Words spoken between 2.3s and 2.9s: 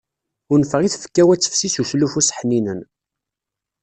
ḥninen.